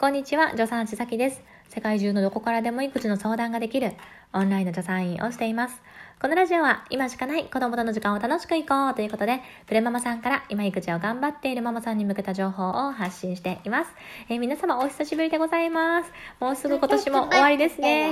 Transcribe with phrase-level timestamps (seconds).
[0.00, 1.40] こんにちは、助産師崎です。
[1.68, 3.92] 世界中のどこからでも育児の相談ができる
[4.32, 5.80] オンラインの助産院をしています。
[6.20, 13.90] このラジオは今しかない子供との時間を楽しくいこうということで、プレママさんから今育児を頑張っているママさんに向けた情報を発信しています。
[14.28, 16.10] えー、皆様お久しぶりでございます。
[16.40, 18.10] もうすぐ今年も終わりですね。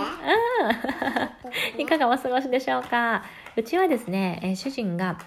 [1.77, 1.81] うん。
[1.83, 3.25] いかがお過ごしでしょうか。
[3.57, 5.19] うちはですね、えー、主人が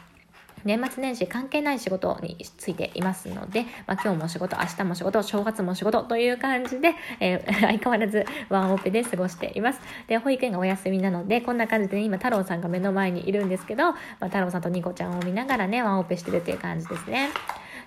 [0.66, 9.80] 年末年始関係ない仕事についていますので、まあ、今日も仕事、明日も仕事、正月も仕事という感じで、えー、 相変わらずワンオペで過ごしています。
[10.08, 17.30] で、保育園がお休みなので、こんな感じで、ね、今太郎さんが目の前にいるんですけど、まあ、太郎さんとニコちゃんを見ながらね、ワンオペしてるっていう感じですね。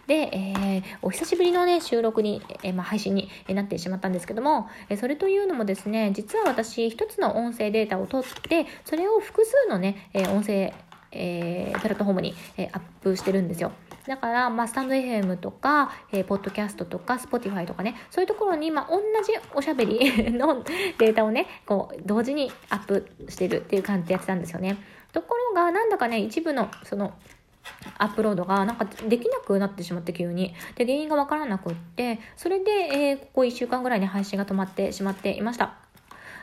[0.06, 10.72] で、えー、お久しぶりのね、収録に、えー、まあ、配信になってしまったんですけども、えそれというのもですね、実は私、一つの音声データを取って、それを複数のね、え音声
[11.12, 13.72] えー、プラットフォームに、えー、アップしてるんですよ。
[14.06, 19.98] だから、まあ、 stand.fm とか、えー、ポッドキャストとか、 Spotify とかね、そういうところに、まあ、同じおしゃべり
[20.32, 20.62] の
[20.98, 24.76] データをね、こう、同時にアップしてるっていう感じでやってたんですよね。
[25.12, 27.14] ところが、なんだかね、一部の、その、
[27.98, 30.54] アップロードがなんかできなくなってしまって急に。
[30.76, 35.74] で、原因がわからなくって、それで、えー、ここ1週間ぐらいに配信が止まってしまっていました。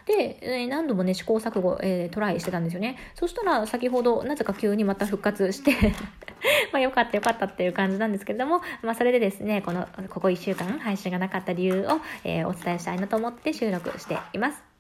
[0.06, 2.98] で、えー、何度もね、試行錯誤、えー、トライしてたんですよね。
[3.16, 5.74] そしたら、先ほど、なぜか急にまた復活して
[6.72, 14.75] まあ、よかったよかったっていう感じなんですけれども、まあ、それでですね、この、ここ1週間配信がなかった理由を、えー、お伝えしたいなと思って収録しています。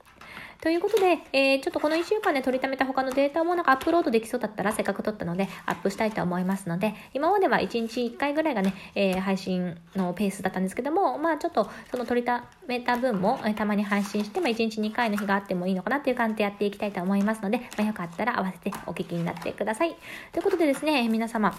[0.66, 19.95] ということで、えー、ちょっとこの1週間で取りためた他のデータもなんかアップロードできそうだったらせっかく撮ったのでアップしたいと思いますので、今までは1日1回ぐらいがね、えー、配信のペースだったんですけども、まあちょっとその取りためた分も、え、たまに配信して、まあ1日2回の日があってもいいのかなっていう感じでやっていきたいと思いますので、まあよかったら合わせてお聞きになってください。
[20.31, 21.55] ということでですね、皆様、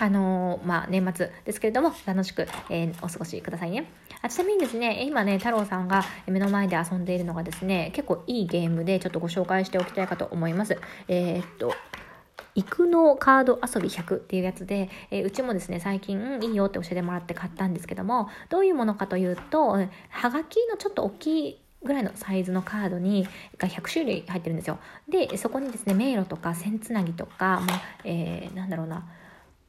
[0.00, 3.84] あのー、まあ、年末ですけれども、楽しく、えー、お過ごしくださいね。
[4.22, 10.78] あちなみにですね、今ね、太郎さんが目の前で遊んでいるのがですね、結構いいゲームでちょっとご紹介しておきたいかと思います。
[11.08, 11.74] えー、っと、
[12.54, 24.78] 育のカード遊び100っていうやつで、えー、うちもですね、最近いいよって教えてもらって買ったんですけども、どういうものかというと、はがきのちょっと大きいぐらいのサイズのカードにが100種類入ってるんですよ。
[25.10, 29.06] で、そこにですね、迷路とか線つなぎとか、まあ、えー、なんだろうな、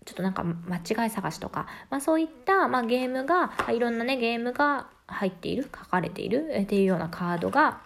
[0.05, 7.81] ちょっとなんか間違い探しとか、まあ、そういった、まあ、ゲームがいろんなねゲームが入っている書かれているっていうようなカードが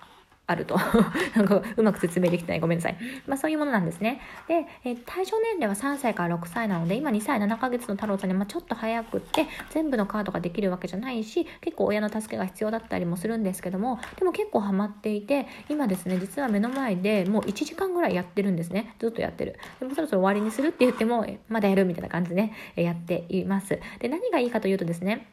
[0.48, 0.78] あると。
[1.36, 2.60] なんかうまく説明できてない。
[2.60, 2.98] ごめんなさい。
[3.28, 4.22] まあそういうものなんですね。
[4.48, 18.96] で、えー、対象年齢は3歳から6歳なので、今2歳7ヶ月の太郎さんに、まあ、ちょっと早くって、全部のカードができるわけじゃないし、結構親の助けが必要だったりもするんですけども、でも結構ハマっていて、今ですね、実は目の前でもう1時間ぐらいやってるんですね。
[19.00, 19.60] ずっとやってる。
[19.80, 23.80] でもそろそろ終わりにするって言っても、まだやるみたいな感じでね、やっています。
[24.00, 25.28] で、何がいいかというとですね、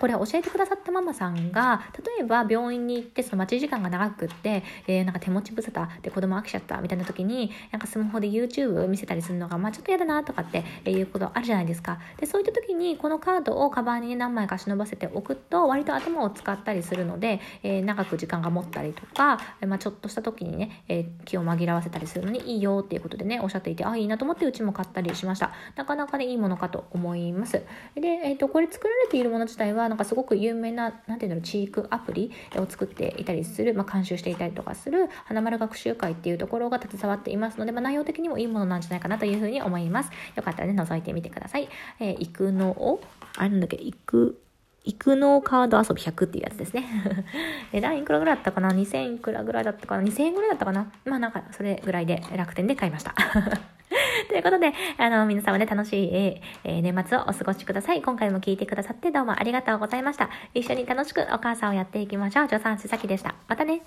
[0.00, 1.82] これ教えてくださったママさんが、
[2.18, 11.98] 例えば病院に行ってその待ち時間が長くって、えー、なんか手持ち無沙汰で子供飽きちゃったみたいな時に、なんかスマホで YouTube 見せたりするのが、まあちょっと嫌だなとかっていうことあるじゃないですか。
[12.16, 25.52] で、そういった時にこのカードをカバンに何枚か忍ばせておくと、割と頭を使ったりするので、えー、長く時間が持ったりとか、まあちょっとした時にね、えー、気を紛らわせたりするのにいいよっていうことでね、おっしゃっていて、あ、いいなと思ってうちも買ったりしました。
[25.76, 27.62] なかなかね、いいものかと思います。
[27.94, 40.10] で、えっ、と、これ作られているもの自体は、なんかすごく有名な、なんていうの、チークアプリを作っていたりする、まあ、監修していたりとかする、花丸学習会っていうところが携わっていますので、まあ、内容的にもいいものなんじゃないかなというふうに思います。
[40.36, 41.68] よかったらね、覗いてみてください。
[41.98, 43.02] えー、行くのを、
[43.36, 44.40] あれなんだっけ、行く、
[44.84, 46.84] 育農カード遊び100っていうやつですね。
[47.72, 50.90] 値段いくらぐらいだったかな ?2000 いくらぐらいだったかな ?2000 円ぐらいだったかな？
[51.04, 53.14] まあなんかそれぐらいで楽天で買いました。
[54.28, 58.02] ということで、あの、皆様ね、楽しい、えー、年末をお過ごしください。
[58.02, 60.30] 今回も聞いてくださってどうもありがとうございました。
[60.54, 62.48] 一緒に楽しくお母さんをやっていきましょう。
[62.48, 63.34] 助産師さきでした。
[63.48, 63.82] またね。